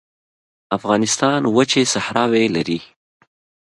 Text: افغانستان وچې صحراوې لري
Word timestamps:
افغانستان 0.77 1.41
وچې 1.55 1.83
صحراوې 1.93 2.45
لري 2.55 2.79